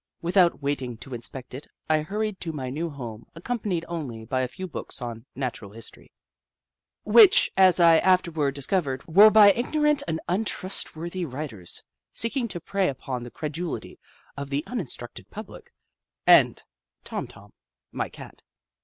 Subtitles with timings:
[0.19, 4.47] Without waiting to inspect it, I hurried to my new home, accompanied only by a
[4.47, 6.11] few books on Natural History—
[7.03, 13.21] which, as I afterward discovered, were by ignorant and untrustworthy writers, seeking to prey upon
[13.21, 13.99] the credulity
[14.35, 15.71] of the uninstructed public,—
[16.39, 16.63] and
[17.03, 17.53] Tom Tom,
[17.91, 18.41] my Cat.